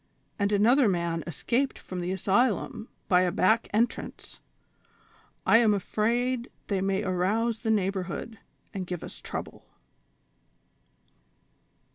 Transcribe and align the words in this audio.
and 0.39 0.51
another 0.51 0.87
man 0.89 1.23
es 1.27 1.43
caped 1.43 1.77
from 1.77 1.99
the 2.01 2.11
asylum 2.11 2.89
l)y 3.11 3.21
a 3.21 3.31
back 3.31 3.67
entrance; 3.71 4.39
I 5.45 5.57
am 5.57 5.75
afraid 5.75 6.49
they 6.69 6.81
may 6.81 7.03
arouse 7.03 7.59
the 7.59 7.69
neighborhood, 7.69 8.39
and 8.73 8.87
give 8.87 9.03
us 9.03 9.21
trouble." 9.21 9.63